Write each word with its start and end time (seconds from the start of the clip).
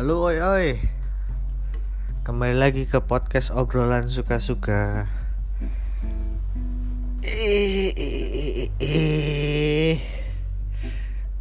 Halo 0.00 0.32
oi 0.32 0.40
oi. 0.40 0.68
Kembali 2.24 2.56
lagi 2.56 2.88
ke 2.88 3.04
podcast 3.04 3.52
obrolan 3.52 4.08
suka-suka. 4.08 5.04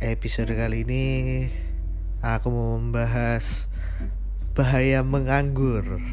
Episode 0.04 0.60
kali 0.60 0.84
ini 0.84 1.08
Aku 2.20 2.52
mau 2.52 2.76
membahas 2.76 3.72
Bahaya 4.52 5.08
menganggur. 5.08 6.04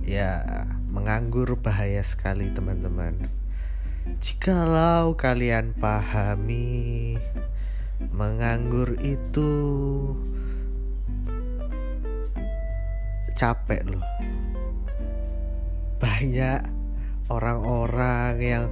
Ya 0.00 0.64
Menganggur 0.88 1.60
bahaya 1.60 2.00
sekali 2.00 2.56
teman-teman. 2.56 3.28
Jikalau 4.16 5.12
kalian 5.20 5.76
pahami 5.76 7.20
Menganggur 8.16 8.96
itu 9.04 9.52
capek 13.34 13.82
loh. 13.86 14.02
Banyak 15.98 16.62
orang-orang 17.28 18.34
yang 18.38 18.66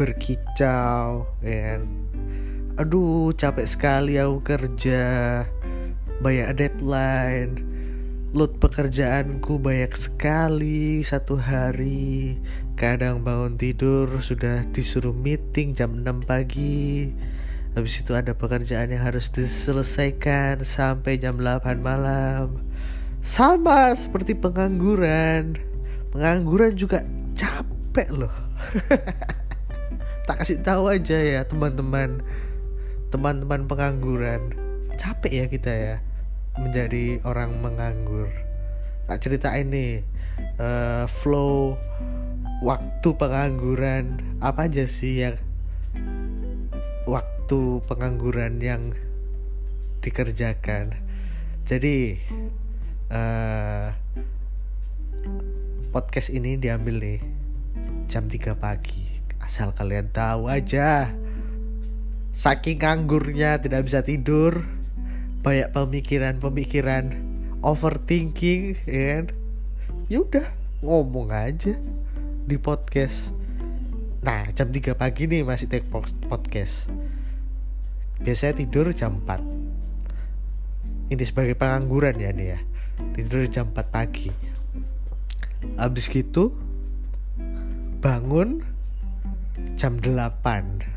berkicau 0.00 1.28
ya 1.44 1.56
kan? 1.76 1.82
Aduh 2.80 3.36
capek 3.36 3.68
sekali 3.68 4.16
aku 4.16 4.40
kerja. 4.40 5.04
Banyak 6.24 6.48
deadline. 6.56 7.52
Load 8.32 8.56
pekerjaanku 8.56 9.60
banyak 9.60 9.92
sekali 9.92 11.04
satu 11.04 11.36
hari. 11.36 12.40
Kadang 12.80 13.20
bangun 13.20 13.60
tidur 13.60 14.08
sudah 14.24 14.64
disuruh 14.72 15.12
meeting 15.12 15.76
jam 15.76 16.00
6 16.00 16.24
pagi. 16.24 17.12
Habis 17.76 18.00
itu 18.00 18.16
ada 18.16 18.32
pekerjaan 18.32 18.88
yang 18.88 19.04
harus 19.04 19.28
diselesaikan 19.28 20.64
sampai 20.64 21.20
jam 21.20 21.36
8 21.36 21.76
malam 21.84 22.71
sama 23.22 23.94
seperti 23.94 24.34
pengangguran. 24.34 25.54
Pengangguran 26.10 26.74
juga 26.74 27.06
capek 27.38 28.10
loh. 28.10 28.34
Tak 30.22 30.38
kasih 30.38 30.62
tahu 30.62 30.86
aja 30.86 31.18
ya 31.18 31.42
teman-teman. 31.42 32.22
Teman-teman 33.10 33.66
pengangguran. 33.66 34.54
Capek 34.94 35.32
ya 35.34 35.46
kita 35.50 35.72
ya 35.74 35.96
menjadi 36.54 37.18
orang 37.26 37.58
menganggur. 37.58 38.30
Tak 39.10 39.18
ceritain 39.18 39.66
nih 39.74 40.06
uh, 40.62 41.10
flow 41.10 41.74
waktu 42.62 43.08
pengangguran 43.18 44.22
apa 44.38 44.70
aja 44.70 44.86
sih 44.86 45.26
yang 45.26 45.42
waktu 47.10 47.82
pengangguran 47.90 48.62
yang 48.62 48.94
dikerjakan. 50.06 51.02
Jadi 51.66 52.22
uh, 53.12 53.92
podcast 55.92 56.32
ini 56.32 56.56
diambil 56.56 56.98
nih 56.98 57.20
jam 58.08 58.26
3 58.26 58.56
pagi. 58.56 59.04
Asal 59.38 59.76
kalian 59.76 60.08
tahu 60.10 60.48
aja. 60.48 61.12
Saking 62.32 62.80
nganggurnya 62.80 63.60
tidak 63.60 63.84
bisa 63.84 64.00
tidur 64.00 64.64
banyak 65.44 65.68
pemikiran-pemikiran 65.76 67.12
overthinking 67.60 68.80
ya 68.88 69.02
kan? 69.20 69.24
Ya 70.08 70.18
udah 70.24 70.46
ngomong 70.80 71.28
aja 71.28 71.76
di 72.48 72.56
podcast. 72.56 73.36
Nah 74.24 74.48
jam 74.56 74.72
3 74.72 74.96
pagi 74.96 75.28
nih 75.28 75.44
masih 75.44 75.68
take 75.68 75.86
podcast. 76.26 76.88
Biasanya 78.22 78.64
tidur 78.64 78.96
jam 78.96 79.20
4 79.28 81.12
ini 81.12 81.24
sebagai 81.28 81.52
pengangguran 81.52 82.16
ya 82.16 82.32
nih 82.32 82.56
ya 82.56 82.60
tidur 83.14 83.44
jam 83.48 83.70
4 83.70 83.88
pagi. 83.88 84.30
Habis 85.78 86.10
gitu 86.10 86.50
bangun 88.02 88.66
jam 89.78 89.94
8 90.02 90.92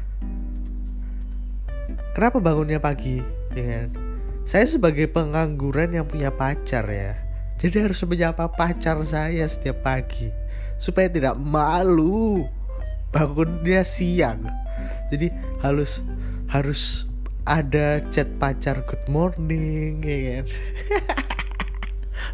kenapa 2.15 2.39
bangunnya 2.39 2.79
pagi? 2.79 3.19
Ya 3.51 3.63
kan? 3.67 3.89
Saya 4.47 4.65
sebagai 4.65 5.11
pengangguran 5.11 5.91
yang 5.91 6.07
punya 6.07 6.31
pacar 6.31 6.87
ya. 6.87 7.19
Jadi 7.59 7.91
harus 7.91 7.99
menyapa 8.07 8.47
pacar 8.55 9.03
saya 9.03 9.43
setiap 9.45 9.83
pagi. 9.83 10.31
Supaya 10.79 11.11
tidak 11.11 11.35
malu 11.35 12.47
bangunnya 13.11 13.83
siang. 13.83 14.47
Jadi 15.11 15.29
harus 15.59 15.99
harus 16.49 17.05
ada 17.45 18.01
chat 18.09 18.25
pacar 18.41 18.81
good 18.89 19.05
morning 19.05 20.01
ya 20.01 20.41
kan 20.41 20.45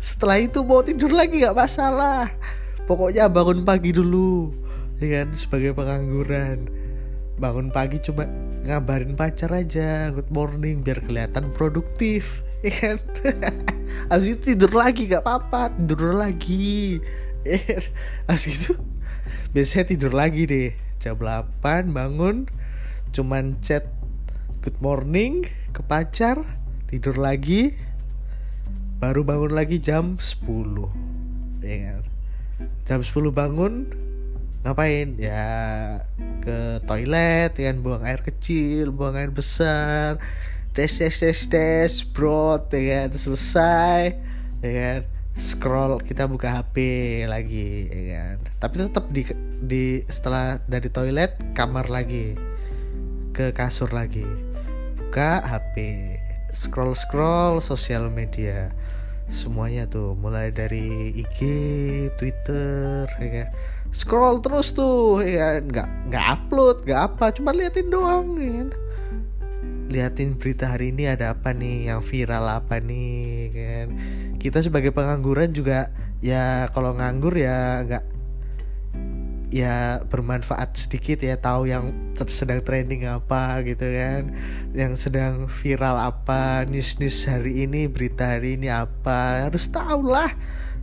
setelah 0.02 0.42
itu 0.42 0.66
mau 0.66 0.82
tidur 0.82 1.14
lagi 1.14 1.46
nggak 1.46 1.54
masalah. 1.54 2.34
Pokoknya 2.90 3.30
bangun 3.30 3.62
pagi 3.62 3.94
dulu 3.94 4.50
ya 4.98 5.22
kan 5.22 5.38
sebagai 5.38 5.78
pengangguran. 5.78 6.66
Bangun 7.38 7.70
pagi 7.70 8.02
cuma 8.02 8.26
ngabarin 8.66 9.14
pacar 9.14 9.54
aja 9.54 10.10
good 10.10 10.30
morning 10.34 10.82
biar 10.82 11.02
kelihatan 11.06 11.54
produktif 11.54 12.42
ya 12.66 12.74
kan? 12.74 12.98
Habis 14.10 14.42
itu 14.42 14.58
tidur 14.58 14.74
lagi 14.74 15.06
nggak 15.06 15.22
apa-apa 15.22 15.70
tidur 15.78 16.18
lagi. 16.18 16.98
Ya 17.46 17.58
kan? 17.58 17.84
habis 18.30 18.54
itu 18.54 18.78
biasanya 19.54 19.86
tidur 19.86 20.14
lagi 20.18 20.50
deh. 20.50 20.70
Jam 21.02 21.18
8 21.18 21.90
bangun 21.94 22.50
cuman 23.14 23.58
chat 23.66 23.90
good 24.62 24.78
morning 24.78 25.46
ke 25.74 25.82
pacar 25.82 26.46
tidur 26.86 27.18
lagi 27.18 27.74
baru 29.02 29.26
bangun 29.26 29.58
lagi 29.58 29.82
jam 29.82 30.22
10 30.22 30.46
ya 31.66 31.78
kan? 31.90 32.04
Jam 32.86 33.02
10 33.02 33.34
bangun 33.34 33.90
ngapain? 34.62 35.18
Ya 35.18 35.42
ke 36.46 36.86
toilet 36.86 37.58
ya 37.58 37.74
kan? 37.74 37.82
Buang 37.82 38.06
air 38.06 38.22
kecil 38.22 38.94
buang 38.94 39.18
air 39.18 39.34
besar. 39.34 40.22
Tes 40.78 41.02
tes 41.02 41.18
tes 41.18 41.40
tes 41.50 41.92
bro 42.06 42.62
ya 42.70 43.10
kan? 43.10 43.18
Selesai 43.18 44.22
ya 44.62 44.70
kan? 44.70 45.02
Scroll 45.34 45.98
kita 46.06 46.30
buka 46.30 46.62
HP 46.62 46.78
lagi 47.26 47.90
ya 47.90 48.38
kan? 48.38 48.38
Tapi 48.62 48.86
tetap 48.86 49.10
di 49.10 49.26
di 49.66 50.06
setelah 50.06 50.62
dari 50.70 50.94
toilet 50.94 51.42
kamar 51.58 51.90
lagi. 51.90 52.38
Ke 53.34 53.50
kasur 53.50 53.90
lagi. 53.90 54.30
Buka 54.94 55.42
HP 55.42 55.76
scroll 56.52 56.96
scroll 56.96 57.64
sosial 57.64 58.12
media 58.12 58.72
semuanya 59.32 59.88
tuh 59.88 60.14
mulai 60.20 60.52
dari 60.52 61.16
IG, 61.16 61.40
Twitter, 62.20 63.08
ya 63.08 63.30
kan. 63.32 63.48
Scroll 63.96 64.44
terus 64.44 64.76
tuh, 64.76 65.24
ya. 65.24 65.64
Nggak 65.64 65.88
nggak 66.12 66.26
upload, 66.28 66.84
nggak 66.84 67.02
apa, 67.16 67.32
cuma 67.32 67.56
liatin 67.56 67.88
doang, 67.88 68.36
ya 68.36 68.52
kan. 68.60 68.70
Liatin 69.88 70.36
berita 70.36 70.76
hari 70.76 70.92
ini 70.92 71.08
ada 71.08 71.32
apa 71.32 71.56
nih, 71.56 71.92
yang 71.92 72.04
viral 72.04 72.44
apa 72.44 72.84
nih, 72.84 73.52
ya 73.56 73.64
kan. 73.64 73.88
Kita 74.36 74.60
sebagai 74.60 74.92
pengangguran 74.92 75.56
juga 75.56 75.96
ya 76.22 76.70
kalau 76.70 76.94
nganggur 76.94 77.34
ya 77.34 77.82
nggak 77.82 78.11
ya 79.52 80.00
bermanfaat 80.08 80.80
sedikit 80.80 81.20
ya 81.20 81.36
tahu 81.36 81.68
yang 81.68 81.92
sedang 82.32 82.64
trending 82.64 83.04
apa 83.04 83.60
gitu 83.68 83.84
kan 83.84 84.32
yang 84.72 84.96
sedang 84.96 85.52
viral 85.52 86.00
apa 86.00 86.64
news 86.72 86.96
news 87.04 87.28
hari 87.28 87.68
ini 87.68 87.92
berita 87.92 88.40
hari 88.40 88.56
ini 88.56 88.72
apa 88.72 89.52
harus 89.52 89.68
tahu 89.68 90.08
lah 90.08 90.32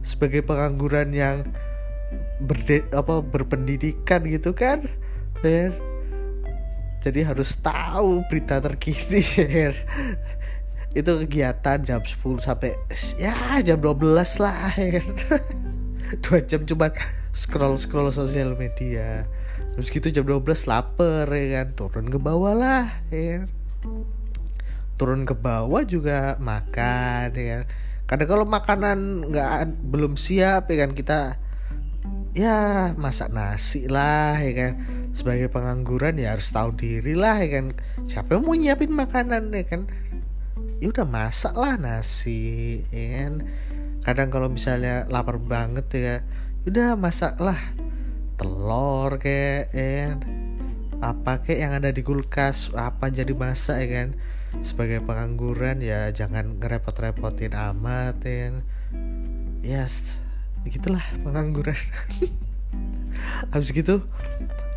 sebagai 0.05 0.45
pengangguran 0.45 1.17
yang 1.17 1.49
berde 2.45 2.85
apa 2.93 3.25
berpendidikan 3.25 4.29
gitu 4.29 4.53
kan 4.53 4.85
ya 5.41 5.73
jadi 7.01 7.33
harus 7.33 7.57
tahu 7.57 8.21
berita 8.29 8.61
terkini 8.61 9.25
ya 9.65 9.73
itu 10.93 11.13
kegiatan 11.25 11.79
jam 11.81 12.01
10 12.05 12.37
sampai 12.37 12.77
ya 13.17 13.65
jam 13.65 13.81
12 13.81 14.45
lah 14.45 14.73
ya 14.77 15.01
dua 16.25 16.41
jam 16.45 16.65
cuman 16.65 16.93
scroll 17.33 17.77
scroll 17.79 18.11
sosial 18.11 18.55
media. 18.59 19.27
Terus 19.75 19.89
gitu 19.95 20.11
jam 20.11 20.27
12 20.27 20.67
lapar 20.67 21.27
ya 21.31 21.63
kan? 21.63 21.67
Turun 21.79 22.07
ke 22.11 22.19
bawah 22.19 22.55
lah 22.55 22.87
ya 23.15 23.23
kan? 23.39 23.43
Turun 24.99 25.23
ke 25.23 25.35
bawah 25.39 25.83
juga 25.87 26.35
makan 26.43 27.31
ya 27.35 27.47
kan? 27.47 27.63
Kadang 28.09 28.29
kalau 28.29 28.45
makanan 28.49 28.99
nggak 29.31 29.51
belum 29.87 30.19
siap 30.19 30.73
ya 30.73 30.77
kan? 30.87 30.91
Kita 30.97 31.19
ya 32.35 32.91
masak 32.95 33.31
nasi 33.31 33.87
lah 33.87 34.39
ya 34.41 34.53
kan? 34.55 34.73
Sebagai 35.15 35.51
pengangguran 35.51 36.19
ya 36.19 36.35
harus 36.35 36.51
tahu 36.51 36.75
diri 36.75 37.15
lah 37.15 37.39
ya 37.39 37.61
kan? 37.63 37.67
Siapa 38.07 38.39
yang 38.39 38.43
mau 38.47 38.57
nyiapin 38.57 38.91
makanan 38.91 39.55
ya 39.55 39.65
kan? 39.67 39.87
Ya 40.79 40.91
udah 40.91 41.07
masak 41.07 41.55
lah 41.55 41.79
nasi 41.79 42.83
ya 42.91 43.07
kan? 43.23 43.33
Kadang 44.03 44.31
kalau 44.31 44.49
misalnya 44.49 45.05
lapar 45.11 45.37
banget 45.37 45.87
ya 45.93 46.17
udah 46.69 47.01
masak 47.01 47.41
lah 47.41 47.57
telur 48.37 49.17
kayak 49.17 49.73
ya 49.73 49.89
kan? 50.13 50.17
Apa 51.01 51.41
kayak 51.41 51.61
yang 51.65 51.73
ada 51.81 51.91
di 51.97 52.05
kulkas 52.05 52.69
apa 52.77 53.09
jadi 53.09 53.33
masak 53.33 53.81
ya 53.81 53.89
kan? 53.89 54.09
Sebagai 54.61 55.01
pengangguran 55.01 55.81
ya 55.81 56.13
jangan 56.13 56.61
ngerepot-repotin 56.61 57.57
amat 57.57 58.21
ya 58.21 58.61
yes 59.65 60.21
gitulah 60.69 61.01
pengangguran. 61.25 61.81
Habis 63.57 63.73
gitu 63.73 64.05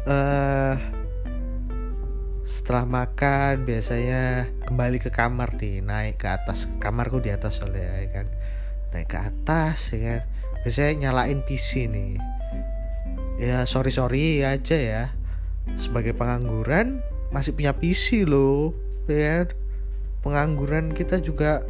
uh, 0.08 0.80
setelah 2.48 2.88
makan 2.88 3.68
biasanya 3.68 4.48
kembali 4.64 5.04
ke 5.04 5.12
kamar 5.12 5.60
nih 5.60 5.84
naik 5.84 6.24
ke 6.24 6.28
atas 6.32 6.72
kamarku 6.80 7.20
di 7.20 7.36
atas 7.36 7.60
soalnya 7.60 8.00
ya 8.00 8.08
kan? 8.16 8.28
Naik 8.96 9.12
ke 9.12 9.18
atas 9.20 9.92
ya 9.92 10.00
kan 10.00 10.31
biasanya 10.64 11.10
nyalain 11.10 11.42
PC 11.46 11.90
nih. 11.90 12.18
Ya 13.42 13.66
sorry 13.66 13.90
sorry 13.90 14.46
aja 14.46 14.78
ya. 14.78 15.04
Sebagai 15.78 16.14
pengangguran 16.14 17.02
masih 17.34 17.58
punya 17.58 17.74
PC 17.74 18.26
loh. 18.30 18.74
Ya 19.10 19.50
pengangguran 20.22 20.94
kita 20.94 21.18
juga 21.20 21.66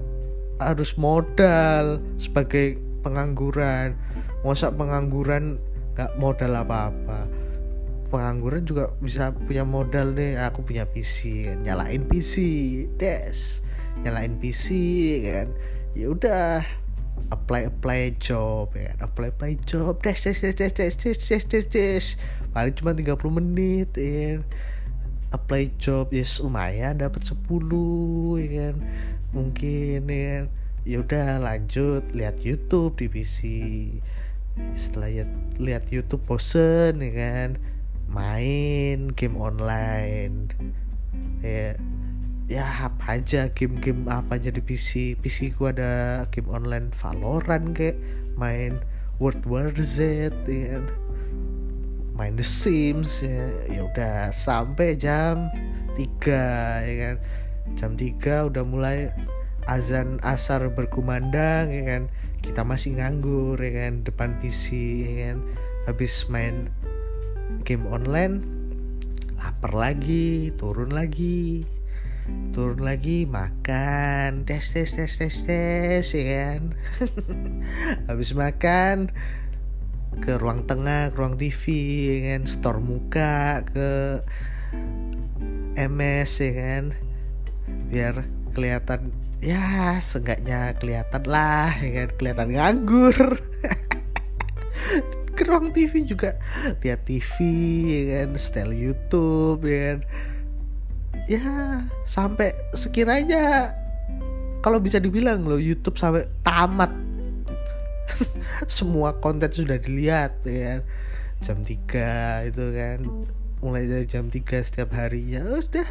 harus 0.60 0.94
modal 1.00 2.04
sebagai 2.20 2.78
pengangguran. 3.02 3.96
Masa 4.44 4.70
pengangguran 4.74 5.58
gak 5.96 6.12
modal 6.20 6.54
apa-apa? 6.60 7.26
Pengangguran 8.12 8.68
juga 8.68 8.92
bisa 9.00 9.32
punya 9.32 9.64
modal 9.64 10.12
nih. 10.12 10.36
Aku 10.52 10.68
punya 10.68 10.84
PC 10.84 11.48
nyalain 11.64 12.04
PC 12.04 12.36
des. 13.00 13.64
Nyalain 14.04 14.36
PC 14.38 14.68
kan. 15.24 15.48
Ya 15.96 16.12
udah 16.12 16.64
apply 17.32 17.72
apply 17.72 18.16
job 18.20 18.76
ya 18.76 18.92
kan? 18.92 18.98
Apply 19.08 19.28
apply 19.32 19.52
job 19.64 20.00
des 20.04 20.16
des 20.16 20.36
des 20.36 20.52
des 20.54 20.70
des 20.70 20.92
des 20.92 21.16
des 21.16 21.42
des 21.48 21.64
des. 21.72 22.06
Paling 22.52 22.76
cuma 22.76 22.92
30 22.92 23.32
menit 23.32 23.92
ya 23.96 24.38
kan. 24.38 24.44
apply 25.32 25.72
job 25.80 26.12
yes 26.12 26.44
lumayan 26.44 27.00
dapat 27.00 27.24
10 27.24 27.40
ya 28.36 28.48
kan? 28.52 28.76
Mungkin 29.32 30.00
ya 30.12 30.20
kan? 30.28 30.44
Ya 30.84 30.98
udah 31.00 31.40
lanjut 31.40 32.04
lihat 32.12 32.42
YouTube 32.44 33.00
di 33.00 33.08
PC 33.08 33.40
setelah 34.76 35.08
lihat 35.08 35.32
lihat 35.56 35.84
YouTube 35.88 36.28
bosen 36.28 37.00
ya 37.00 37.12
kan? 37.16 37.50
Main 38.12 39.16
game 39.16 39.40
online 39.40 40.52
ya 41.40 41.80
ya 42.52 42.68
apa 42.92 43.16
aja 43.16 43.48
game-game 43.56 44.12
apa 44.12 44.36
aja 44.36 44.52
di 44.52 44.60
PC 44.60 45.16
PC 45.24 45.56
ku 45.56 45.72
ada 45.72 46.28
game 46.36 46.52
online 46.52 46.92
Valorant 47.00 47.72
kayak 47.72 47.96
main 48.36 48.76
World 49.24 49.48
War 49.48 49.72
Z 49.72 50.04
ya 50.52 50.76
kan. 50.76 50.92
Main 52.12 52.36
The 52.36 52.44
Sims 52.44 53.24
ya. 53.24 53.56
Ya 53.72 53.88
udah 53.88 54.36
sampai 54.36 55.00
jam 55.00 55.48
3 55.96 56.04
ya 56.84 56.96
kan. 57.00 57.16
Jam 57.80 57.96
3 57.96 58.52
udah 58.52 58.64
mulai 58.68 59.16
azan 59.72 60.20
asar 60.20 60.68
berkumandang 60.76 61.72
ya 61.72 61.84
kan. 61.88 62.04
Kita 62.44 62.68
masih 62.68 63.00
nganggur 63.00 63.56
ya 63.64 63.88
kan 63.88 64.04
depan 64.04 64.36
PC 64.44 64.66
ya 65.08 65.12
kan. 65.24 65.38
Habis 65.88 66.28
main 66.28 66.68
game 67.64 67.88
online 67.88 68.44
lapar 69.40 69.72
lagi 69.72 70.52
turun 70.60 70.92
lagi 70.92 71.64
turun 72.52 72.84
lagi 72.84 73.24
makan. 73.24 74.44
Tes 74.44 74.76
tes 74.76 74.92
tes 74.92 75.08
tes 75.08 75.36
tes 75.48 76.06
ya 76.12 76.24
kan? 76.28 76.62
Habis 78.12 78.36
makan 78.36 79.10
ke 80.20 80.36
ruang 80.36 80.68
tengah 80.68 81.10
ke 81.10 81.16
ruang 81.16 81.40
TV 81.40 81.64
ya 82.12 82.18
kan? 82.36 82.42
Store 82.44 82.84
muka 82.84 83.64
ke 83.72 83.90
MS 85.80 86.32
ya 86.44 86.52
kan? 86.52 86.84
Biar 87.88 88.16
kelihatan 88.52 89.16
ya 89.40 89.98
seenggaknya 90.04 90.76
kelihatan 90.76 91.24
lah 91.26 91.72
ya 91.80 92.04
kan? 92.04 92.10
Kelihatan 92.20 92.48
nganggur. 92.52 93.18
Ke 95.32 95.48
ruang 95.48 95.72
TV 95.72 96.04
juga. 96.04 96.36
Lihat 96.84 97.08
TV 97.08 97.36
ya 97.88 98.02
kan? 98.28 98.36
Style 98.36 98.76
YouTube 98.76 99.64
ya 99.64 99.96
kan 99.96 100.00
ya 101.30 101.80
sampai 102.04 102.52
sekiranya 102.76 103.72
kalau 104.62 104.78
bisa 104.78 105.02
dibilang 105.02 105.42
loh 105.46 105.58
YouTube 105.58 105.98
sampai 105.98 106.30
tamat. 106.46 106.94
Semua 108.70 109.18
konten 109.18 109.50
sudah 109.50 109.82
dilihat 109.82 110.46
ya 110.46 110.78
kan? 110.78 110.80
Jam 111.42 111.58
3 111.66 112.54
itu 112.54 112.66
kan 112.78 113.00
mulai 113.66 113.90
dari 113.90 114.06
jam 114.06 114.30
3 114.30 114.46
setiap 114.62 114.94
harinya 114.94 115.42
udah 115.42 115.90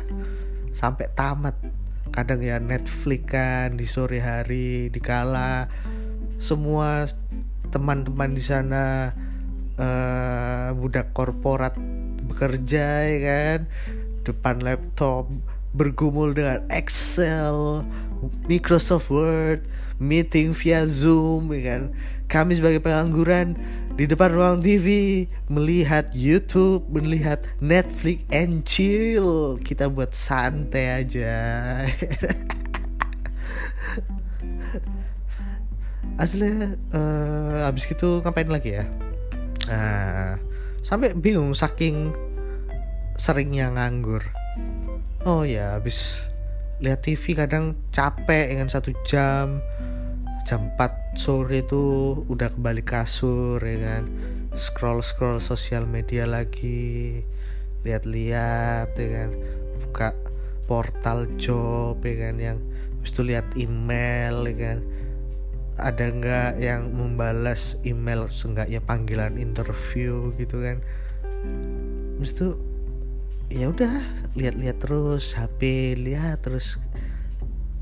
sampai 0.70 1.10
tamat. 1.18 1.58
Kadang 2.14 2.42
ya 2.42 2.62
Netflix 2.62 3.22
kan 3.26 3.74
di 3.74 3.86
sore 3.90 4.22
hari 4.22 4.90
dikala. 4.94 5.66
Semua 6.38 7.10
teman-teman 7.74 8.34
di 8.34 8.42
sana 8.42 9.14
uh, 9.78 10.68
budak 10.78 11.10
korporat 11.10 11.74
bekerja 12.30 12.86
ya 13.10 13.18
kan 13.18 13.58
depan 14.24 14.60
laptop 14.60 15.28
bergumul 15.70 16.34
dengan 16.34 16.66
Excel, 16.66 17.86
Microsoft 18.50 19.06
Word, 19.06 19.62
meeting 20.02 20.50
via 20.50 20.82
Zoom, 20.82 21.54
ya 21.54 21.74
kan? 21.74 21.94
Kami 22.26 22.58
sebagai 22.58 22.82
pengangguran 22.82 23.54
di 23.94 24.06
depan 24.06 24.34
ruang 24.34 24.58
TV 24.62 25.26
melihat 25.46 26.10
YouTube, 26.10 26.86
melihat 26.90 27.42
Netflix 27.62 28.26
and 28.34 28.66
chill. 28.66 29.58
Kita 29.62 29.86
buat 29.86 30.10
santai 30.14 31.06
aja. 31.06 31.30
Asli 36.20 36.50
uh, 36.92 37.64
abis 37.64 37.86
gitu 37.88 38.20
ngapain 38.26 38.50
lagi 38.50 38.76
ya? 38.76 38.84
Nah, 39.70 40.36
sampai 40.82 41.14
bingung 41.14 41.54
saking 41.54 42.12
seringnya 43.20 43.68
nganggur. 43.76 44.24
Oh 45.28 45.44
ya, 45.44 45.76
habis 45.76 46.24
lihat 46.80 47.04
TV 47.04 47.36
kadang 47.36 47.76
capek 47.92 48.56
dengan 48.56 48.72
satu 48.72 48.96
jam. 49.04 49.60
Jam 50.48 50.72
4 50.80 51.20
sore 51.20 51.60
itu 51.60 52.16
udah 52.32 52.48
kembali 52.48 52.80
kasur 52.80 53.60
ya 53.60 53.76
kan? 53.76 54.08
Scroll 54.56 55.04
scroll 55.04 55.36
sosial 55.36 55.84
media 55.84 56.24
lagi 56.24 57.20
lihat-lihat 57.84 58.96
ya 58.96 59.08
kan? 59.12 59.30
Buka 59.84 60.16
portal 60.64 61.28
job 61.36 62.00
ya 62.00 62.16
kan? 62.24 62.40
Yang 62.40 62.58
habis 62.96 63.10
itu 63.12 63.22
lihat 63.28 63.46
email 63.60 64.48
ya 64.48 64.56
kan? 64.56 64.78
Ada 65.76 66.04
nggak 66.08 66.52
yang 66.56 66.88
membalas 66.88 67.76
email? 67.84 68.32
Seenggaknya 68.32 68.80
panggilan 68.80 69.36
interview 69.36 70.32
gitu 70.40 70.64
kan? 70.64 70.80
Habis 72.16 72.32
itu 72.32 72.69
ya 73.50 73.66
udah 73.66 74.06
lihat-lihat 74.38 74.78
terus 74.78 75.34
HP 75.34 75.92
lihat 75.98 76.46
terus 76.46 76.78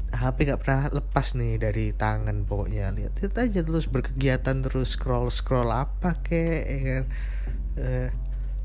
HP 0.08 0.48
gak 0.48 0.64
pernah 0.64 0.88
lepas 0.88 1.36
nih 1.36 1.60
dari 1.60 1.92
tangan 1.92 2.48
pokoknya. 2.48 2.90
Lihat 2.96 3.20
lihat 3.20 3.34
aja 3.36 3.60
terus 3.60 3.86
berkegiatan 3.86 4.64
terus 4.64 4.96
scroll 4.96 5.28
scroll 5.28 5.68
apa 5.68 6.16
kek 6.24 6.64
ya 6.64 6.78
kan? 6.80 7.04
Eh, 7.78 8.08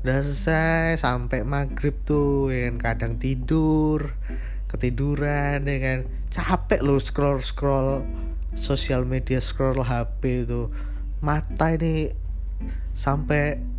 udah 0.02 0.18
selesai 0.24 0.98
sampai 0.98 1.44
maghrib 1.44 1.94
tuh 2.08 2.48
ya 2.48 2.72
kan? 2.72 2.76
Kadang 2.80 3.12
tidur 3.20 4.16
ketiduran 4.72 5.68
ya 5.68 5.78
kan? 5.84 5.98
Capek 6.32 6.80
loh 6.80 6.98
scroll 6.98 7.38
scroll 7.44 8.02
sosial 8.56 9.04
media 9.04 9.38
scroll 9.38 9.84
HP 9.84 10.48
itu 10.48 10.72
mata 11.20 11.76
ini 11.76 12.10
sampai 12.96 13.73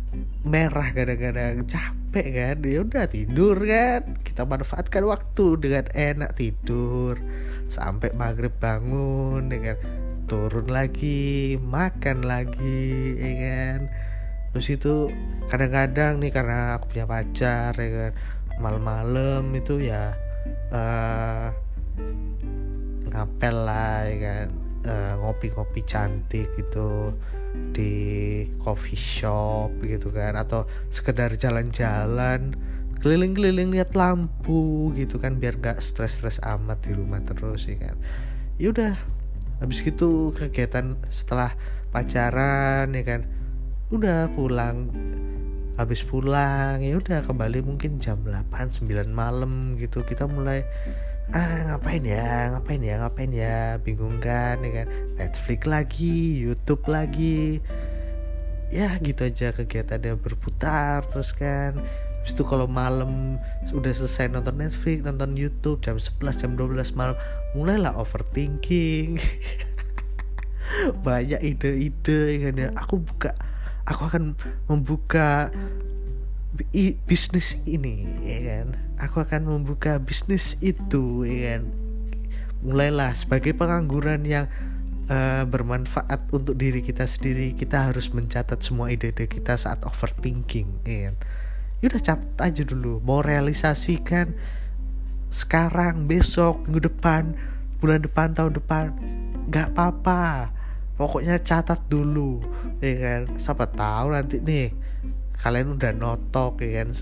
merah 0.46 0.94
kadang-kadang 0.94 1.66
capek 1.66 2.26
kan. 2.32 2.56
Ya 2.62 2.78
udah 2.82 3.04
tidur 3.10 3.56
kan. 3.62 4.16
Kita 4.22 4.46
manfaatkan 4.46 5.04
waktu 5.06 5.46
dengan 5.60 5.84
enak 5.92 6.38
tidur. 6.38 7.18
Sampai 7.66 8.14
maghrib 8.14 8.54
bangun 8.62 9.50
ya 9.50 9.72
kan. 9.72 9.78
Turun 10.26 10.66
lagi 10.70 11.54
makan 11.58 12.26
lagi 12.26 13.14
ya 13.18 13.32
kan. 13.42 13.78
Terus 14.54 14.66
itu 14.72 14.94
kadang-kadang 15.52 16.18
nih 16.18 16.32
karena 16.32 16.80
aku 16.80 16.94
punya 16.94 17.06
pacar 17.06 17.76
ya 17.76 17.90
kan. 17.90 18.12
Malam-malam 18.56 19.52
itu 19.52 19.84
ya 19.84 20.16
uh, 20.72 21.52
ngapel 23.10 23.56
lah 23.66 24.06
ya 24.06 24.16
kan. 24.22 24.48
Ngopi 24.86 25.50
ngopi-ngopi 25.50 25.82
cantik 25.82 26.46
gitu 26.54 27.10
di 27.76 27.92
coffee 28.56 28.96
shop 28.96 29.68
gitu 29.84 30.08
kan 30.08 30.32
atau 30.32 30.64
sekedar 30.88 31.36
jalan-jalan 31.36 32.56
keliling-keliling 33.04 33.76
lihat 33.76 33.92
lampu 33.92 34.90
gitu 34.96 35.20
kan 35.20 35.36
biar 35.36 35.60
nggak 35.60 35.84
stres-stres 35.84 36.40
amat 36.40 36.80
di 36.80 36.96
rumah 36.96 37.20
terus 37.20 37.68
ya 37.68 37.76
kan. 37.76 37.96
Yaudah 38.56 38.96
habis 39.60 39.84
gitu 39.84 40.32
kegiatan 40.32 40.96
setelah 41.12 41.52
pacaran 41.92 42.96
ya 42.96 43.04
kan. 43.04 43.28
Udah 43.92 44.32
pulang 44.32 44.90
habis 45.76 46.00
pulang 46.00 46.80
ya 46.80 46.96
udah 46.96 47.20
kembali 47.20 47.60
mungkin 47.60 48.00
jam 48.00 48.24
8 48.24 48.80
9 48.80 49.12
malam 49.12 49.76
gitu. 49.76 50.00
Kita 50.00 50.24
mulai 50.24 50.64
ah 51.34 51.74
ngapain 51.74 52.06
ya 52.06 52.54
ngapain 52.54 52.82
ya 52.82 52.94
ngapain 53.02 53.32
ya 53.34 53.56
bingung 53.82 54.22
kan 54.22 54.62
kan 54.62 54.86
Netflix 55.18 55.66
lagi 55.66 56.38
YouTube 56.38 56.86
lagi 56.86 57.58
ya 58.70 58.98
gitu 59.02 59.26
aja 59.26 59.54
kegiatannya 59.54 60.18
berputar 60.18 61.06
terus 61.06 61.34
kan 61.34 61.82
Habis 62.26 62.42
itu 62.42 62.42
kalau 62.42 62.66
malam 62.66 63.38
sudah 63.70 63.94
selesai 63.94 64.26
nonton 64.34 64.58
Netflix, 64.58 64.98
nonton 64.98 65.38
YouTube 65.38 65.78
jam 65.78 65.94
11 65.94 66.34
jam 66.34 66.50
12 66.58 66.98
malam 66.98 67.14
mulailah 67.54 67.94
overthinking. 67.94 69.22
Banyak 71.06 71.38
ide-ide 71.38 72.20
kan 72.42 72.54
ya. 72.58 72.74
Aku 72.82 72.98
buka 72.98 73.30
aku 73.86 74.10
akan 74.10 74.34
membuka 74.66 75.54
bisnis 77.06 77.62
ini 77.62 78.10
ya 78.26 78.38
kan. 78.42 78.85
Aku 78.96 79.20
akan 79.20 79.44
membuka 79.44 80.00
bisnis 80.00 80.56
itu 80.64 81.28
ya 81.28 81.60
kan. 81.60 81.62
Mulailah 82.64 83.12
sebagai 83.12 83.52
pengangguran 83.52 84.24
yang 84.24 84.48
uh, 85.12 85.44
bermanfaat 85.44 86.32
untuk 86.32 86.56
diri 86.56 86.80
kita 86.80 87.04
sendiri. 87.04 87.52
Kita 87.52 87.92
harus 87.92 88.08
mencatat 88.08 88.64
semua 88.64 88.88
ide-ide 88.88 89.28
kita 89.28 89.60
saat 89.60 89.84
overthinking 89.84 90.68
ya 90.88 91.12
kan? 91.12 91.14
Ya 91.84 91.84
udah 91.92 92.02
catat 92.02 92.36
aja 92.40 92.62
dulu. 92.64 93.04
Mau 93.04 93.20
realisasikan 93.20 94.32
sekarang 95.28 96.08
besok 96.08 96.64
minggu 96.64 96.88
depan 96.88 97.36
bulan 97.76 98.00
depan 98.00 98.32
tahun 98.32 98.56
depan 98.56 98.84
nggak 99.52 99.76
apa-apa. 99.76 100.50
Pokoknya 100.96 101.36
catat 101.44 101.84
dulu 101.92 102.40
ya 102.80 102.94
kan? 102.96 103.20
Siapa 103.36 103.68
tahu 103.68 104.16
nanti 104.16 104.40
nih 104.40 104.72
kalian 105.36 105.76
udah 105.76 105.92
notok 105.92 106.64
ya 106.64 106.80
kan 106.80 106.96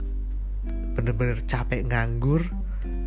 bener-bener 0.95 1.39
capek 1.45 1.85
nganggur 1.91 2.47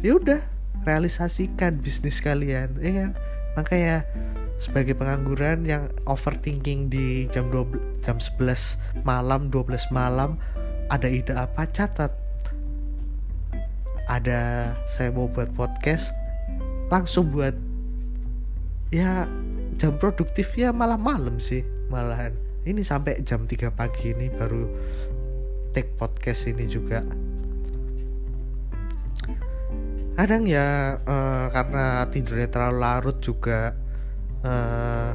ya 0.03 0.19
udah 0.19 0.41
realisasikan 0.83 1.79
bisnis 1.83 2.23
kalian 2.23 2.75
ya 2.79 2.91
kan? 3.03 3.11
Makanya 3.59 4.07
sebagai 4.57 4.97
pengangguran 4.97 5.67
yang 5.67 5.89
overthinking 6.09 6.89
di 6.89 7.27
jam 7.29 7.51
12 7.51 8.01
jam 8.01 8.17
11 8.17 9.03
malam 9.05 9.51
12 9.53 9.91
malam 9.91 10.39
ada 10.87 11.07
ide 11.11 11.35
apa? 11.35 11.67
Catat. 11.67 12.15
Ada 14.07 14.71
saya 14.87 15.11
mau 15.11 15.27
buat 15.27 15.51
podcast 15.51 16.15
langsung 16.87 17.27
buat. 17.35 17.51
Ya 18.87 19.27
jam 19.75 19.99
produktif 19.99 20.55
ya 20.55 20.71
malam 20.71 21.03
malam 21.03 21.43
sih 21.43 21.67
malahan. 21.91 22.31
Ini 22.63 22.83
sampai 22.87 23.19
jam 23.27 23.43
3 23.43 23.67
pagi 23.75 24.15
ini 24.15 24.31
baru 24.31 24.63
take 25.75 25.91
podcast 25.99 26.47
ini 26.47 26.65
juga 26.65 27.03
kadang 30.17 30.49
ya 30.49 30.97
uh, 31.05 31.45
karena 31.53 32.09
tidurnya 32.09 32.49
terlalu 32.49 32.77
larut 32.81 33.17
juga 33.21 33.77
uh, 34.41 35.13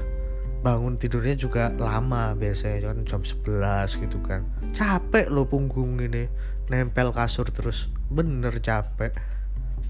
bangun 0.63 0.95
tidurnya 0.95 1.35
juga 1.35 1.75
lama 1.75 2.39
biasanya 2.39 2.95
kan 2.95 3.03
jam 3.03 3.23
11 3.27 3.99
gitu 3.99 4.23
kan. 4.23 4.47
Capek 4.71 5.27
lo 5.27 5.51
punggung 5.51 5.99
ini 5.99 6.31
nempel 6.71 7.11
kasur 7.11 7.51
terus. 7.51 7.91
Bener 8.15 8.55
capek. 8.63 9.11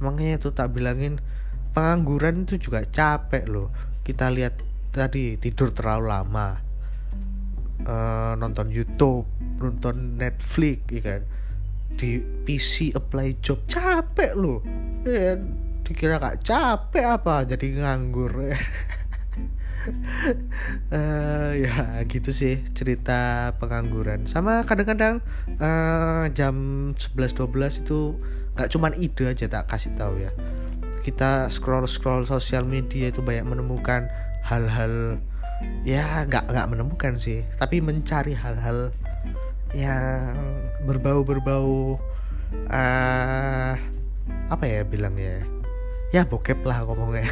Makanya 0.00 0.40
itu 0.40 0.48
tak 0.56 0.72
bilangin 0.72 1.20
pengangguran 1.76 2.48
itu 2.48 2.56
juga 2.56 2.80
capek 2.88 3.44
loh. 3.52 3.68
Kita 4.00 4.32
lihat 4.32 4.64
tadi 4.96 5.36
tidur 5.36 5.76
terlalu 5.76 6.08
lama. 6.08 6.48
Uh, 7.82 8.32
nonton 8.38 8.70
YouTube 8.70 9.26
nonton 9.58 10.14
Netflix 10.14 10.86
ya 10.86 11.02
kan 11.02 11.22
di 11.96 12.20
PC 12.46 12.94
apply 12.96 13.38
job. 13.44 13.62
Capek 13.68 14.32
loh. 14.34 14.60
Ya 15.02 15.38
dikira 15.82 16.22
gak 16.22 16.46
capek 16.46 17.04
apa 17.04 17.44
jadi 17.44 17.66
nganggur. 17.82 18.32
Uh, 20.94 21.50
ya 21.66 22.00
gitu 22.06 22.30
sih 22.30 22.62
cerita 22.72 23.52
pengangguran. 23.58 24.24
Sama 24.30 24.62
kadang-kadang 24.62 25.20
uh, 25.58 26.30
jam 26.32 26.54
11-12 26.96 27.82
itu 27.82 28.16
nggak 28.52 28.68
cuman 28.68 28.92
ide 29.00 29.24
aja 29.26 29.46
tak 29.50 29.68
kasih 29.68 29.92
tahu 29.98 30.22
ya. 30.22 30.30
Kita 31.02 31.50
scroll 31.50 31.90
scroll 31.90 32.24
sosial 32.24 32.62
media 32.62 33.10
itu 33.10 33.18
banyak 33.18 33.42
menemukan 33.42 34.06
hal-hal 34.46 35.18
ya 35.82 36.24
nggak 36.30 36.46
nggak 36.46 36.68
menemukan 36.70 37.18
sih. 37.18 37.42
Tapi 37.58 37.82
mencari 37.82 38.38
hal-hal 38.38 38.94
yang 39.72 40.36
berbau 40.84 41.24
berbau 41.24 41.96
uh, 42.68 43.72
apa 44.52 44.64
ya 44.68 44.84
bilangnya? 44.84 45.44
Ya 46.12 46.28
bokep 46.28 46.60
lah 46.68 46.84
ngomongnya. 46.84 47.24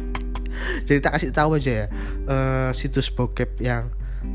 Jadi 0.88 0.98
tak 1.04 1.20
kasih 1.20 1.30
tahu 1.30 1.60
aja 1.60 1.72
ya 1.84 1.86
uh, 2.26 2.70
situs 2.72 3.12
bokep 3.12 3.60
yang 3.60 3.92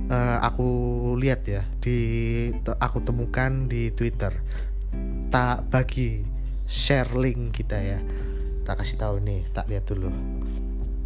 uh, 0.07 0.37
aku 0.45 0.69
lihat 1.17 1.41
ya 1.49 1.65
di 1.81 1.97
aku 2.77 3.01
temukan 3.01 3.65
di 3.65 3.89
Twitter. 3.89 4.31
Tak 5.33 5.73
bagi 5.73 6.21
share 6.69 7.09
link 7.17 7.57
kita 7.57 7.77
ya. 7.81 7.99
Tak 8.65 8.85
kasih 8.85 9.01
tahu 9.01 9.15
nih 9.25 9.41
tak 9.49 9.65
lihat 9.65 9.89
dulu. 9.89 10.13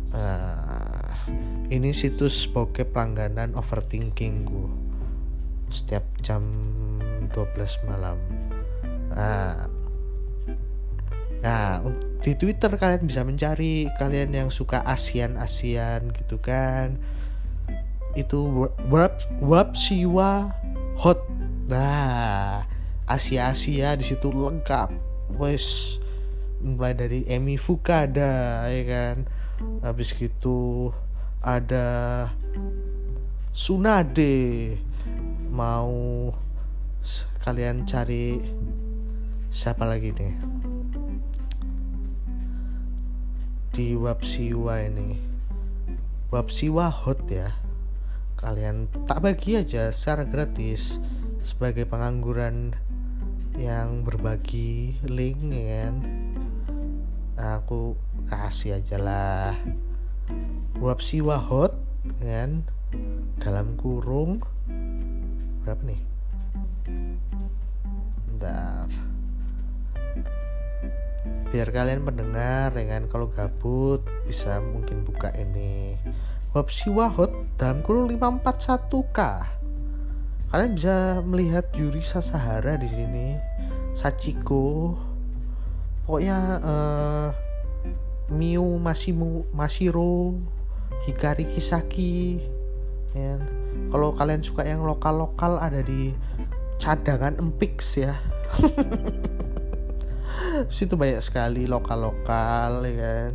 Uh, 0.09 1.15
ini 1.71 1.95
situs 1.95 2.49
bokep 2.49 2.91
langganan 2.91 3.53
overthinking 3.53 4.43
gue 4.43 4.88
setiap 5.69 6.05
jam 6.21 6.43
12 7.31 7.89
malam. 7.89 8.17
Nah, 9.13 9.69
nah 11.39 11.81
di 12.19 12.35
Twitter 12.35 12.73
kalian 12.75 13.07
bisa 13.07 13.23
mencari 13.23 13.87
kalian 13.95 14.35
yang 14.35 14.49
suka 14.51 14.83
ASEAN 14.83 15.39
ASEAN 15.39 16.11
gitu 16.13 16.35
kan. 16.41 16.99
Itu 18.17 18.69
web 18.89 19.15
web 19.39 19.77
siwa 19.77 20.51
hot. 20.99 21.21
Nah 21.69 22.65
Asia 23.09 23.53
Asia 23.53 23.95
di 23.95 24.05
situ 24.05 24.29
lengkap. 24.29 24.89
Wes 25.37 25.97
mulai 26.59 26.93
dari 26.97 27.23
Emi 27.29 27.55
Fukada 27.55 28.67
ya 28.67 28.83
kan. 28.85 29.15
Habis 29.85 30.13
gitu 30.17 30.91
ada 31.39 32.27
Sunade 33.55 34.75
mau 35.49 36.29
kalian 37.41 37.89
cari 37.89 38.37
siapa 39.49 39.81
lagi 39.81 40.13
nih? 40.13 40.35
Di 43.73 43.97
Wapsiwa 43.97 44.85
ini. 44.85 45.17
Wapsiwa 46.29 46.93
hot 46.93 47.25
ya. 47.25 47.49
Kalian 48.37 48.87
tak 49.09 49.25
bagi 49.25 49.57
aja 49.57 49.89
secara 49.89 50.29
gratis 50.29 51.01
sebagai 51.41 51.89
pengangguran 51.89 52.77
yang 53.57 54.05
berbagi 54.05 55.01
link 55.03 55.41
ya 55.49 55.89
kan? 55.89 55.95
Aku 57.57 57.97
kasih 58.29 58.77
aja 58.77 59.01
lah. 59.01 59.57
Wapsiwa 60.77 61.41
hot 61.41 61.73
ya 62.21 62.45
kan? 62.45 62.51
Dalam 63.41 63.73
kurung 63.73 64.45
berapa 65.63 65.81
nih? 65.83 66.01
Bentar. 68.27 68.87
Biar 71.49 71.69
kalian 71.73 72.05
mendengar 72.05 72.71
dengan 72.77 73.09
kalau 73.09 73.27
gabut 73.33 74.05
bisa 74.29 74.61
mungkin 74.61 75.01
buka 75.01 75.33
ini. 75.33 75.97
Wapsi 76.53 76.89
Wahot 76.89 77.29
dalam 77.57 77.85
kurung 77.85 78.09
541k 78.09 79.19
kalian 80.49 80.73
bisa 80.73 81.21
melihat 81.21 81.69
Yurisa 81.77 82.25
Sahara 82.25 82.73
di 82.73 82.89
sini. 82.89 83.37
Sachiko. 83.93 84.97
Pokoknya 86.09 86.37
uh, 86.57 87.29
Miu 88.33 88.81
Masimu 88.81 89.45
Masiro 89.53 90.37
Hikari 91.05 91.45
Kisaki 91.45 92.41
ya. 93.15 93.39
kalau 93.89 94.13
kalian 94.13 94.45
suka 94.45 94.65
yang 94.65 94.85
lokal-lokal 94.85 95.57
ada 95.57 95.81
di 95.81 96.13
cadangan 96.79 97.35
Empix 97.37 97.99
ya. 97.99 98.15
Situ 100.73 100.95
banyak 100.95 101.21
sekali 101.21 101.67
lokal-lokal 101.67 102.87
ya 102.87 102.93
kan. 102.97 103.31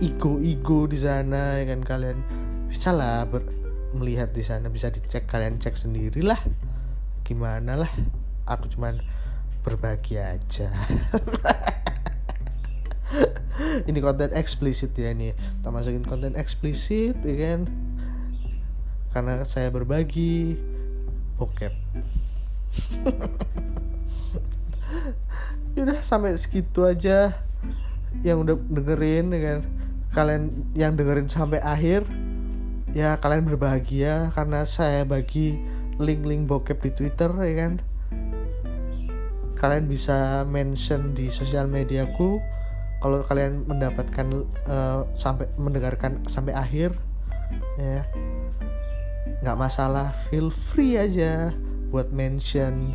Ego-ego 0.00 0.90
di 0.90 0.98
sana 0.98 1.62
ya 1.62 1.64
kan 1.70 1.80
kalian. 1.84 2.18
Bisa 2.66 2.90
lah 2.90 3.28
ber 3.28 3.46
melihat 3.90 4.30
di 4.30 4.46
sana 4.46 4.70
bisa 4.70 4.86
dicek 4.90 5.26
kalian 5.26 5.62
cek 5.62 5.78
sendiri 5.78 6.22
lah. 6.22 6.38
Gimana 7.26 7.86
lah 7.86 7.92
aku 8.46 8.66
cuman 8.74 8.98
berbagi 9.62 10.18
aja. 10.18 10.70
Ini 13.60 14.00
konten 14.00 14.32
eksplisit 14.32 14.96
ya 14.96 15.12
ini. 15.12 15.36
Kita 15.36 15.68
masukin 15.68 16.06
konten 16.06 16.32
eksplisit 16.32 17.20
ya 17.20 17.34
kan 17.36 17.68
karena 19.10 19.42
saya 19.42 19.70
berbagi 19.74 20.54
bokep. 21.38 21.74
Udah 25.80 25.98
sampai 26.02 26.34
segitu 26.38 26.86
aja 26.86 27.34
yang 28.22 28.42
udah 28.42 28.58
dengerin 28.58 29.34
ya 29.34 29.40
kan? 29.40 29.60
Kalian 30.10 30.42
yang 30.74 30.98
dengerin 30.98 31.30
sampai 31.30 31.62
akhir 31.62 32.02
ya 32.90 33.14
kalian 33.22 33.46
berbahagia 33.46 34.34
karena 34.34 34.66
saya 34.66 35.06
bagi 35.06 35.62
link-link 36.02 36.50
bokep 36.50 36.78
di 36.82 36.90
Twitter 36.90 37.30
ya 37.30 37.54
kan? 37.66 37.72
Kalian 39.58 39.86
bisa 39.86 40.42
mention 40.48 41.12
di 41.14 41.28
sosial 41.28 41.66
mediaku. 41.66 42.40
Kalau 43.00 43.24
kalian 43.24 43.64
mendapatkan 43.64 44.44
uh, 44.68 45.08
sampai 45.16 45.48
mendengarkan 45.56 46.20
sampai 46.28 46.52
akhir 46.52 46.92
ya 47.80 48.04
nggak 49.38 49.58
masalah 49.58 50.10
feel 50.28 50.50
free 50.50 50.98
aja 50.98 51.54
buat 51.90 52.10
mention 52.10 52.94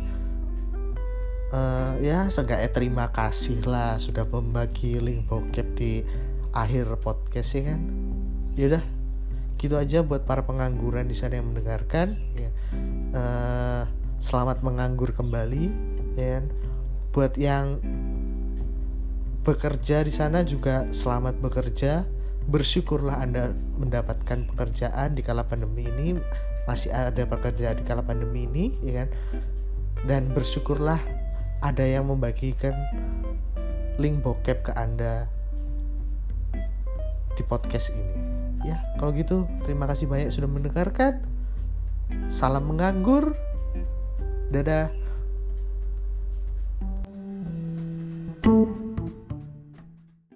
uh, 1.52 1.96
ya 2.00 2.28
seenggaknya 2.28 2.70
terima 2.72 3.06
kasih 3.12 3.64
lah 3.64 3.96
sudah 3.96 4.24
membagi 4.28 5.00
link 5.00 5.28
bokep 5.28 5.66
di 5.76 6.04
akhir 6.56 6.96
podcast 7.00 7.56
ya 7.56 7.74
kan 7.74 7.80
yaudah 8.56 8.84
gitu 9.56 9.76
aja 9.76 10.04
buat 10.04 10.28
para 10.28 10.44
pengangguran 10.44 11.08
di 11.08 11.16
sana 11.16 11.40
yang 11.40 11.52
mendengarkan 11.52 12.16
ya. 12.36 12.50
uh, 13.16 13.82
selamat 14.20 14.60
menganggur 14.60 15.12
kembali 15.12 15.64
ya 16.16 16.40
kan? 16.40 16.44
buat 17.12 17.32
yang 17.40 17.80
bekerja 19.44 20.04
di 20.04 20.12
sana 20.12 20.44
juga 20.44 20.90
selamat 20.90 21.40
bekerja 21.40 22.04
bersyukurlah 22.46 23.18
anda 23.18 23.50
mendapatkan 23.78 24.46
pekerjaan 24.54 25.18
di 25.18 25.22
kala 25.22 25.46
pandemi 25.46 25.86
ini. 25.86 26.18
Masih 26.66 26.90
ada 26.90 27.22
pekerjaan 27.26 27.78
di 27.78 27.84
kala 27.86 28.02
pandemi 28.02 28.46
ini 28.46 28.74
ya 28.82 29.04
kan? 29.04 29.08
Dan 30.06 30.30
bersyukurlah 30.34 30.98
ada 31.62 31.84
yang 31.84 32.10
membagikan 32.10 32.74
link 33.98 34.22
bokep 34.22 34.70
ke 34.70 34.72
anda 34.78 35.26
di 37.34 37.42
podcast 37.46 37.90
ini. 37.94 38.18
Ya 38.66 38.82
kalau 38.98 39.14
gitu 39.14 39.46
terima 39.66 39.86
kasih 39.90 40.06
banyak 40.06 40.30
sudah 40.30 40.50
mendengarkan. 40.50 41.22
Salam 42.30 42.70
menganggur. 42.70 43.34
Dadah. 44.54 44.94
thank 48.46 48.70
you 48.70 48.75